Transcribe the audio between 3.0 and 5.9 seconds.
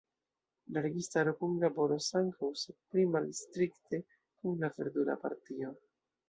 malstrikte kun la Verdula Partio.